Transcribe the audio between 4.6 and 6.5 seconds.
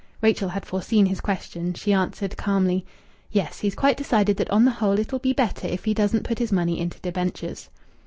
the whole it'll be better if he doesn't put